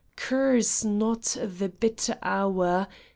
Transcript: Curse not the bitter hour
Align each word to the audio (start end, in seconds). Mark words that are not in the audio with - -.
Curse 0.15 0.83
not 0.83 1.37
the 1.39 1.69
bitter 1.69 2.17
hour 2.23 2.87